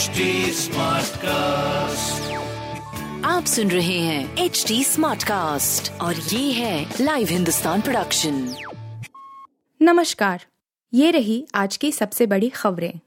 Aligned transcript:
HD 0.00 0.24
cast 1.16 2.32
आप 3.26 3.44
सुन 3.44 3.70
रहे 3.70 3.98
हैं 3.98 4.36
एच 4.36 4.64
डी 4.68 4.84
स्मार्ट 4.84 5.22
कास्ट 5.22 5.92
और 5.92 6.16
ये 6.16 6.52
है 6.52 6.94
लाइव 7.00 7.28
हिंदुस्तान 7.30 7.80
प्रोडक्शन 7.80 8.54
नमस्कार 9.82 10.44
ये 10.94 11.10
रही 11.10 11.46
आज 11.54 11.76
की 11.76 11.92
सबसे 11.92 12.26
बड़ी 12.26 12.48
खबरें। 12.48 13.00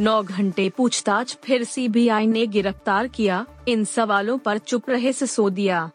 नौ 0.00 0.22
घंटे 0.22 0.68
पूछताछ 0.68 1.36
फिर 1.44 1.64
सीबीआई 1.64 2.26
ने 2.26 2.46
गिरफ़्तार 2.46 3.08
किया। 3.08 3.46
इन 3.68 3.84
सवालों 3.84 4.38
पर 4.38 4.58
चुप 4.58 4.90
रहे 4.90 5.12
सिसोदिया। 5.12 5.90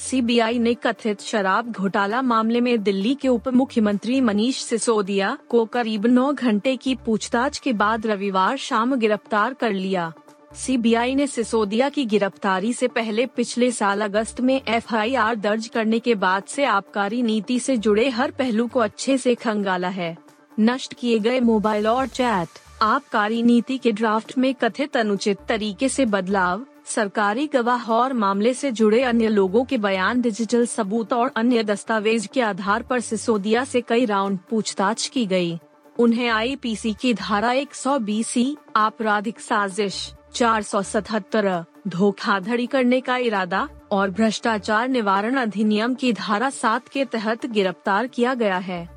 सीबीआई 0.00 0.58
ने 0.58 0.72
कथित 0.74 1.20
शराब 1.20 1.70
घोटाला 1.70 2.20
मामले 2.22 2.60
में 2.60 2.82
दिल्ली 2.82 3.14
के 3.14 3.28
उप 3.28 3.48
मुख्यमंत्री 3.48 4.20
मनीष 4.20 4.62
सिसोदिया 4.62 5.36
को 5.48 5.64
करीब 5.64 6.06
नौ 6.06 6.32
घंटे 6.32 6.74
की 6.76 6.94
पूछताछ 6.96 7.58
के 7.58 7.72
बाद 7.72 8.06
रविवार 8.06 8.56
शाम 8.56 8.94
गिरफ़्तार 8.96 9.54
कर 9.54 9.72
लिया। 9.72 10.12
सीबीआई 10.56 11.14
ने 11.14 11.26
सिसोदिया 11.26 11.88
की 11.88 12.04
गिरफ्तारी 12.04 12.72
से 12.72 12.88
पहले 12.88 13.26
पिछले 13.26 13.70
साल 13.72 14.00
अगस्त 14.00 14.40
में 14.40 14.60
एफआईआर 14.68 15.36
दर्ज 15.36 15.66
करने 15.66 15.98
के 15.98 16.14
बाद 16.14 16.44
से 16.44 16.64
आबकारी 16.64 17.22
नीति 17.22 17.58
से 17.58 17.76
जुड़े 17.76 18.08
हर 18.08 18.30
पहलू 18.30 18.66
को 18.66 18.80
अच्छे 18.80 19.18
से 19.18 19.34
खंगाला 19.34 19.88
है। 19.88 20.16
नष्ट 20.60 20.94
किए 20.94 21.18
गए 21.18 21.40
मोबाइल 21.40 21.86
और 21.86 22.06
चैट, 22.06 22.48
आबकारी 22.82 23.42
नीति 23.42 23.78
के 23.78 23.92
ड्राफ्ट 23.92 24.36
में 24.38 24.54
कथित 24.54 24.96
अनुचित 24.96 25.38
तरीके 25.48 25.88
से 25.88 26.06
बदलाव 26.06 26.66
सरकारी 26.90 27.46
गवाह 27.46 27.90
और 27.92 28.12
मामले 28.12 28.52
से 28.54 28.70
जुड़े 28.72 29.02
अन्य 29.02 29.28
लोगों 29.28 29.64
के 29.64 29.78
बयान 29.78 30.20
डिजिटल 30.20 30.64
सबूत 30.66 31.12
और 31.12 31.30
अन्य 31.36 31.62
दस्तावेज़ 31.64 32.26
के 32.28 32.40
आधार 32.40 32.82
पर 32.82 33.00
सिसोदिया 33.00 33.64
से 33.64 33.80
कई 33.80 34.04
राउंड 34.04 34.38
पूछताछ 34.50 35.06
की 35.08 35.24
गई। 35.26 35.58
उन्हें 35.98 36.28
आईपीसी 36.28 36.92
की 36.92 37.12
धारा 37.14 37.52
120 37.52 38.26
सी 38.26 38.56
आपराधिक 38.76 39.40
साजिश, 39.40 40.12
चार 40.34 40.62
सौ 40.62 40.82
सतहत्तर, 40.82 41.64
धोखाधड़ी 41.88 42.66
करने 42.66 43.00
का 43.00 43.16
इरादा 43.18 43.68
और 43.92 44.10
भ्रष्टाचार 44.10 44.88
निवारण 44.88 45.36
अधिनियम 45.36 45.94
की 45.94 46.12
धारा 46.12 46.50
सात 46.50 46.88
के 46.88 47.04
तहत 47.04 47.46
गिरफ़्तार 47.46 48.06
किया 48.06 48.34
गया 48.34 48.58
है 48.58 48.88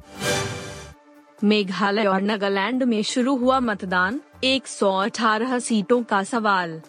मेघालय 1.44 2.06
और 2.06 2.22
नागालैंड 2.22 2.84
में 2.84 3.02
शुरू 3.04 3.36
हुआ 3.36 3.60
मतदान 3.60 4.20
118 4.44 5.60
सीटों 5.60 6.02
का 6.04 6.24
सवाल 6.24 6.82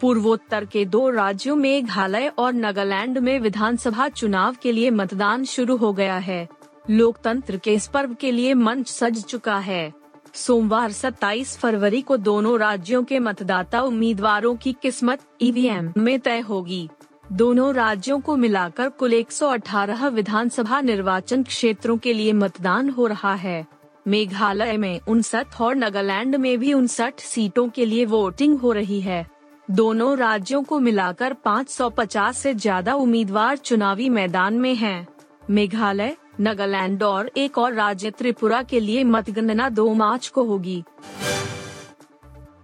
पूर्वोत्तर 0.00 0.64
के 0.64 0.84
दो 0.84 1.10
राज्यों 1.10 1.56
मेघालय 1.56 2.32
और 2.38 2.52
नागालैंड 2.52 3.18
में 3.18 3.40
विधानसभा 3.40 4.08
चुनाव 4.08 4.56
के 4.62 4.72
लिए 4.72 4.90
मतदान 4.90 5.44
शुरू 5.44 5.76
हो 5.76 5.92
गया 5.92 6.16
है। 6.18 6.48
लोकतंत्र 6.90 7.56
के 7.56 7.74
इस 7.74 7.86
पर्व 7.86 8.14
के 8.14 8.32
लिए 8.32 8.54
मंच 8.54 8.88
सज 8.88 9.24
चुका 9.24 9.58
है। 9.58 9.92
सोमवार 10.34 10.92
27 10.92 11.56
फरवरी 11.58 12.00
को 12.00 12.16
दोनों 12.16 12.58
राज्यों 12.58 13.04
के 13.04 13.18
मतदाता 13.18 13.80
उम्मीदवारों 13.80 14.56
की 14.56 14.72
किस्मत 14.82 15.20
ईवीएम 15.42 15.92
में 15.96 16.20
तय 16.20 16.40
होगी। 16.40 16.88
दोनों 17.32 17.74
राज्यों 17.74 18.20
को 18.20 18.36
मिलाकर 18.36 18.88
कुल 18.88 19.14
118 19.14 20.08
विधानसभा 20.08 20.80
निर्वाचन 20.80 21.42
क्षेत्रों 21.42 21.98
के 21.98 22.12
लिए 22.12 22.32
मतदान 22.32 22.90
हो 22.90 23.06
रहा 23.06 23.34
है। 23.34 23.66
मेघालय 24.08 24.76
में 24.76 25.00
उनसठ 25.08 25.60
और 25.60 25.74
नागालैंड 25.74 26.36
में 26.36 26.58
भी 26.58 26.72
उनसठ 26.72 27.20
सीटों 27.20 27.68
के 27.68 27.84
लिए 27.84 28.04
वोटिंग 28.04 28.58
हो 28.58 28.72
रही 28.72 29.00
है। 29.00 29.33
दोनों 29.70 30.16
राज्यों 30.18 30.62
को 30.62 30.78
मिलाकर 30.78 31.32
550 31.44 32.36
से 32.36 32.52
ज़्यादा 32.54 32.94
उम्मीदवार 32.94 33.56
चुनावी 33.56 34.08
मैदान 34.08 34.54
में 34.54 34.74
हैं। 34.74 35.06
मेघालय, 35.50 36.16
नागालैंड 36.40 37.02
और 37.02 37.30
एक 37.36 37.58
और 37.58 37.72
राज्य 37.72 38.10
त्रिपुरा 38.10 38.62
के 38.62 38.80
लिए 38.80 39.04
मतगणना 39.04 39.68
दो 39.68 39.94
मार्च 39.94 40.28
को 40.28 40.44
होगी। 40.44 40.82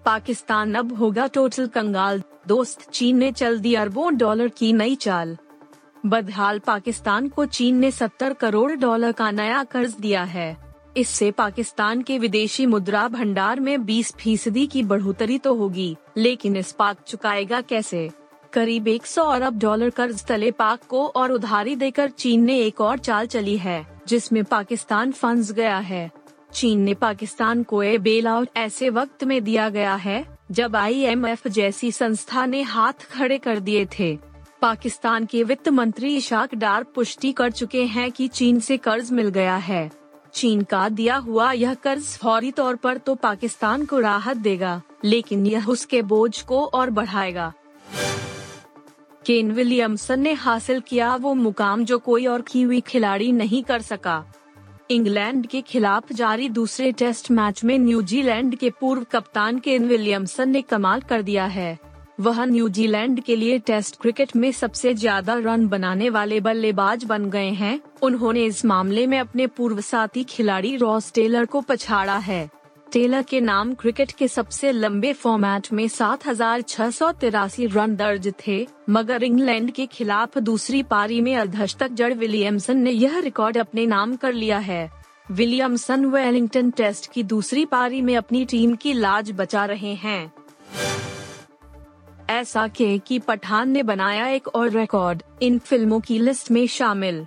पाकिस्तान 0.05 0.75
अब 0.75 0.93
होगा 0.97 1.27
टोटल 1.27 1.67
कंगाल। 1.67 2.23
दोस्त, 2.49 2.89
चीन 2.91 3.17
ने 3.17 3.33
चल 3.33 3.59
दी 3.59 3.75
अरबों 3.75 4.17
डॉलर 4.17 4.49
की 4.49 4.73
नई 4.73 4.95
चाल। 4.95 5.37
बदहाल, 6.07 6.59
पाकिस्तान 6.59 7.29
को 7.29 7.45
चीन 7.47 7.77
ने 7.77 7.91
70 7.91 8.33
करोड़ 8.33 8.73
डॉलर 8.73 9.13
का 9.13 9.31
नया 9.31 9.65
कर्ज 9.65 9.95
दिया 9.95 10.25
है। 10.25 10.70
इससे 10.97 11.31
पाकिस्तान 11.31 12.03
के 12.03 12.19
विदेशी 12.19 12.67
मुद्रा 12.67 13.09
भंडार 13.09 13.61
में 13.61 13.87
20 13.87 14.13
फ़ीसदी 14.13 14.67
की 14.67 14.83
बढ़ोतरी 14.83 15.39
तो 15.39 15.55
होगी, 15.55 15.97
लेकिन 16.17 16.57
इस 16.57 16.73
पाक 16.73 16.97
चुकाएगा 17.07 17.61
कैसे? 17.61 18.11
करीब 18.53 18.89
100 18.89 19.25
अरब 19.25 19.59
डॉलर 19.59 19.91
कर्ज 19.91 20.25
तले 20.25 20.51
पाक 20.51 20.85
को 20.89 21.07
और 21.07 21.33
उधारी 21.33 21.77
देकर 21.77 22.11
चीन 22.11 22.45
ने 22.45 22.59
एक 22.59 22.81
और 22.81 22.99
चाल 22.99 23.27
चली 23.27 23.57
है, 23.57 23.87
जिसमें 24.09 24.45
पाकिस्तान 24.45 25.13
फंस 25.13 25.53
गया 25.53 25.79
है। 25.79 26.11
चीन 26.55 26.81
ने 26.81 26.95
पाकिस्तान 26.95 27.63
को 27.63 27.83
ए 27.83 27.99
बेल 27.99 28.27
आउट 28.27 28.49
ऐसे 28.57 28.91
वक्त 28.91 29.25
में 29.25 29.45
दिया 29.45 29.69
गया 29.69 29.95
है, 29.95 30.39
जब 30.51 30.77
आईएमएफ 30.77 31.49
जैसी 31.49 31.93
संस्था 31.93 32.47
ने 32.47 32.63
हाथ 32.63 32.93
खड़े 32.93 33.39
कर 33.39 33.61
दिए 33.61 33.87
थे। 33.99 34.19
पाकिस्तान 34.63 35.27
के 35.27 35.43
वित्त 35.43 35.69
मंत्री 35.69 36.17
इशाक 36.17 36.55
डार 36.55 36.83
पुष्टि 36.83 37.33
कर 37.33 37.51
चुके 37.51 37.85
हैं 37.85 38.13
कि 38.13 38.29
चीन 38.29 38.61
से 38.61 38.77
कर्ज 38.77 39.13
मिल 39.13 39.29
गया 39.29 39.57
है। 39.57 40.00
चीन 40.35 40.63
का 40.63 40.89
दिया 40.89 41.17
हुआ 41.17 41.51
यह 41.53 41.75
कर्ज 41.75 42.05
फौरी 42.17 42.51
तौर 42.53 42.77
पर 42.77 42.99
तो 42.99 43.15
पाकिस्तान 43.15 43.85
को 43.85 43.99
राहत 43.99 44.37
देगा, 44.37 44.81
लेकिन 45.05 45.47
यह 45.47 45.69
उसके 45.69 46.03
बोझ 46.03 46.41
को 46.43 46.65
और 46.65 46.91
बढ़ाएगा। 46.91 47.53
केन 49.27 49.51
विलियमसन 49.53 50.21
ने 50.21 50.33
हासिल 50.33 50.81
किया 50.81 51.15
वो 51.17 51.35
मुकाम 51.35 51.85
जो 51.85 51.99
कोई 51.99 52.27
और 52.27 52.43
कीवी 52.43 52.81
खिलाड़ी 52.81 53.31
नहीं 53.33 53.63
कर 53.63 53.83
सका। 53.83 54.25
इंग्लैंड 54.91 55.47
के 55.47 55.61
खिलाफ 55.61 56.13
जारी 56.13 56.49
दूसरे 56.49 56.93
टेस्ट 56.93 57.31
मैच 57.31 57.63
में 57.65 57.79
न्यूजीलैंड 57.79 58.57
के 58.57 58.71
पूर्व 58.71 59.05
कप्तान 59.13 59.59
केन 59.59 59.85
विलियमसन 59.85 60.49
ने 60.49 60.63
कमाल 60.63 61.01
कर 61.01 61.23
दिया 61.23 61.45
है। 61.47 61.79
वह 62.21 62.45
न्यूजीलैंड 62.45 63.21
के 63.21 63.35
लिए 63.37 63.59
टेस्ट 63.59 63.97
क्रिकेट 64.01 64.35
में 64.37 64.51
सबसे 64.53 64.93
ज़्यादा 64.95 65.35
रन 65.35 65.67
बनाने 65.69 66.09
वाले 66.11 66.41
बल्लेबाज 66.41 67.05
बन 67.05 67.29
गए 67.31 67.51
हैं। 67.51 67.81
उन्होंने 68.03 68.45
इस 68.45 68.65
मामले 68.65 69.07
में 69.07 69.19
अपने 69.19 69.47
पूर्व 69.47 69.81
साथी 69.81 70.25
खिलाड़ी 70.25 70.77
रॉस 70.77 71.13
टेलर 71.13 71.45
को 71.45 71.61
पछाड़ा 71.61 72.17
है। 72.19 72.49
टेलर 72.93 73.23
के 73.23 73.41
नाम 73.41 73.73
क्रिकेट 73.75 74.13
के 74.13 74.29
सबसे 74.29 74.73
लंबे 74.73 75.13
फॉर्मेट 75.13 75.73
में 75.73 75.87
सात 75.89 76.27
हज़ार 76.27 76.63
छह 76.63 76.91
सौ 76.91 77.11
तिरासी 77.13 77.67
रन 77.67 77.95
दर्ज 77.97 78.33
थे, 78.47 78.67
मगर 78.91 79.23
इंग्लैंड 79.23 79.71
के 79.71 79.87
खिलाफ 79.87 80.39
दूसरी 80.41 80.83
पारी 80.85 81.21
में 81.21 81.35
अर्धशतक 81.37 81.93
जड़ 81.93 82.13
विलियमसन 82.15 82.79
ने 82.79 82.91
यह 82.91 83.19
रिकॉर्ड 83.19 83.59
अपने 83.59 83.87
नाम 83.87 84.17
कर 84.17 84.33
लिया 84.33 84.59
है। 84.61 84.91
विलियमसन 85.31 86.05
वेलिंगटन 86.07 86.71
टेस्ट 86.71 87.11
की 87.13 87.23
दूसरी 87.25 87.65
पारी 87.67 88.01
में 88.03 88.17
अपनी 88.17 88.45
टीम 88.45 88.75
की 88.75 88.93
लाज 88.93 89.31
बचा 89.33 89.65
रहे 89.65 89.95
हैं। 89.97 90.33
ऐसा 92.31 92.67
के 92.69 92.99
की 92.99 93.19
पठान 93.19 93.71
ने 93.71 93.83
बनाया 93.83 94.27
एक 94.27 94.49
और 94.49 94.69
रिकॉर्ड 94.71 95.23
इन 95.43 95.59
फ़िल्मों 95.59 96.01
की 96.01 96.19
लिस्ट 96.19 96.51
में 96.51 96.67
शामिल। 96.67 97.27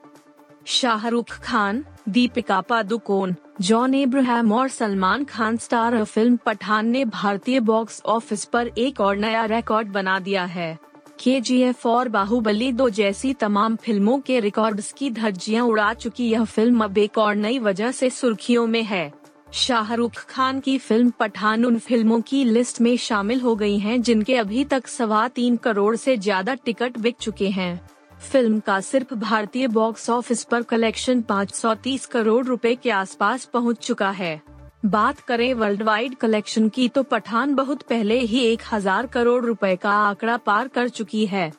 शाहरुख 0.66 1.32
खान, 1.40 1.84
दीपिका 2.10 2.60
पादुकोण, 2.62 3.34
जॉन 3.62 3.94
इब्राहिम 3.94 4.52
और 4.52 4.68
सलमान 4.68 5.24
खान 5.24 5.58
स्टार 5.58 6.04
फ़िल्म 6.04 6.38
पठान 6.38 6.88
ने 6.88 7.04
भारतीय 7.06 7.60
बॉक्स 7.60 8.02
ऑफ़िस 8.06 8.46
पर 8.46 8.68
एक 8.78 9.02
और 9.02 9.16
नया 9.16 9.44
रिकॉर्ड 9.46 9.88
बना 9.88 10.20
दिया 10.20 10.46
है। 10.46 10.78
के 11.24 11.40
जी 11.42 11.62
एफ़ 11.62 11.88
और 11.88 12.10
बाहुबली 12.10 12.72
दो 12.72 12.90
जैसी 12.90 13.34
तमाम 13.34 13.76
फ़िल्मों 13.76 14.18
के 14.20 14.40
रिकॉर्ड्स 14.40 14.92
की 14.92 15.10
धज्जियाँ 15.12 15.66
उड़ा 15.66 15.94
चुकी 15.94 16.30
यह 16.30 16.44
फ़िल्म 16.46 16.84
अब 16.84 16.98
एक 16.98 17.18
और 17.18 17.36
नई 17.36 17.60
वजह 17.60 17.92
से 17.92 18.10
सुर्खियों 18.10 18.66
में 18.68 18.84
है। 18.84 19.12
शाहरुख 19.54 20.16
खान 20.30 20.60
की 20.60 20.78
फ़िल्म 20.78 21.10
पठान 21.20 21.66
उन 21.66 21.78
फ़िल्मों 21.80 22.20
की 22.22 22.44
लिस्ट 22.44 22.80
में 22.82 22.96
शामिल 22.98 23.42
हो 23.42 23.56
गई 23.56 23.78
हैं, 23.80 24.02
जिनके 24.02 24.36
अभी 24.36 24.64
तक 24.66 24.88
सवा 24.88 25.28
तीन 25.28 25.58
करोड़ 25.58 25.96
से 25.96 26.16
ज़्यादा 26.18 26.54
टिकट 26.56 26.98
बिक 26.98 27.16
चुके 27.22 27.50
हैं। 27.50 27.80
फ़िल्म 28.22 28.60
का 28.60 28.80
सिर्फ़ 28.82 29.14
भारतीय 29.16 29.68
बॉक्स 29.70 30.10
ऑफ़िस 30.10 30.44
पर 30.44 30.64
कलेक्शन 30.64 31.22
530 31.22 32.06
करोड़ 32.06 32.46
रुपए 32.46 32.76
के 32.76 32.92
आसपास 32.92 33.46
पहुँच 33.46 33.78
चुका 33.78 34.10
है। 34.12 34.42
बात 34.86 35.20
करें 35.20 35.54
वर्ल्ड 35.54 35.84
वाइड 35.84 36.16
कलेक्शन 36.16 36.70
की 36.70 36.88
तो 36.90 37.04
पठान 37.04 37.54
बहुत 37.56 37.82
पहले 37.82 38.20
ही 38.22 38.40
एक 38.46 38.62
हज़ार 38.72 39.08
करोड़ 39.08 39.44
रुपए 39.46 39.76
का 39.76 39.92
आंकड़ा 40.00 40.38
पार 40.38 40.68
कर 40.68 40.90
चुकी 40.90 41.26
है। 41.26 41.52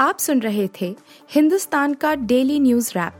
आप 0.00 0.18
सुन 0.18 0.40
रहे 0.40 0.68
थे 0.80 0.94
हिंदुस्तान 1.30 1.94
का 1.94 2.14
डेली 2.14 2.60
न्यूज़ 2.60 2.90
रैप। 2.90 3.19